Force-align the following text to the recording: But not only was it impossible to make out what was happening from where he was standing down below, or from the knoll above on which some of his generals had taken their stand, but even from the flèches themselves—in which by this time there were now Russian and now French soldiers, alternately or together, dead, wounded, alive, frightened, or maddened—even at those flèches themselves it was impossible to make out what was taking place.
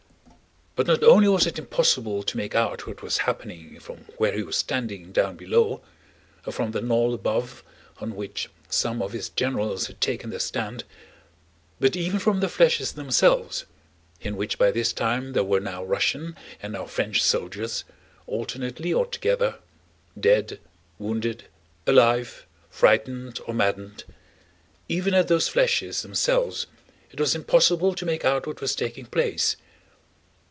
But 0.73 0.87
not 0.87 1.03
only 1.03 1.27
was 1.27 1.45
it 1.45 1.59
impossible 1.59 2.23
to 2.23 2.37
make 2.37 2.55
out 2.55 2.87
what 2.87 3.01
was 3.03 3.19
happening 3.19 3.77
from 3.81 4.05
where 4.15 4.31
he 4.31 4.41
was 4.41 4.55
standing 4.55 5.11
down 5.11 5.35
below, 5.35 5.81
or 6.45 6.53
from 6.53 6.71
the 6.71 6.79
knoll 6.79 7.13
above 7.13 7.61
on 7.97 8.15
which 8.15 8.49
some 8.69 9.01
of 9.01 9.11
his 9.11 9.27
generals 9.27 9.87
had 9.87 9.99
taken 9.99 10.29
their 10.29 10.39
stand, 10.39 10.85
but 11.81 11.97
even 11.97 12.19
from 12.19 12.39
the 12.39 12.47
flèches 12.47 12.93
themselves—in 12.93 14.37
which 14.37 14.57
by 14.57 14.71
this 14.71 14.93
time 14.93 15.33
there 15.33 15.43
were 15.43 15.59
now 15.59 15.83
Russian 15.83 16.37
and 16.61 16.71
now 16.71 16.85
French 16.85 17.21
soldiers, 17.21 17.83
alternately 18.25 18.93
or 18.93 19.05
together, 19.05 19.59
dead, 20.17 20.57
wounded, 20.97 21.43
alive, 21.85 22.47
frightened, 22.69 23.39
or 23.45 23.53
maddened—even 23.53 25.13
at 25.13 25.27
those 25.27 25.49
flèches 25.49 26.01
themselves 26.01 26.65
it 27.11 27.19
was 27.19 27.35
impossible 27.35 27.93
to 27.93 28.05
make 28.05 28.23
out 28.23 28.47
what 28.47 28.61
was 28.61 28.73
taking 28.73 29.05
place. 29.05 29.57